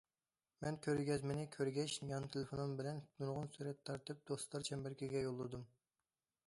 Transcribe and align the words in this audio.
مەن 0.63 0.77
كۆرگەزمىنى 0.85 1.43
كۆرگەچ، 1.55 1.97
يان 2.13 2.25
تېلېفونۇم 2.35 2.73
بىلەن 2.81 3.03
نۇرغۇن 3.21 3.53
سۈرەت 3.59 3.85
تارتىپ، 3.91 4.27
دوستلار 4.33 4.69
چەمبىرىكىگە 4.71 5.25
يوللىدىم. 5.29 5.71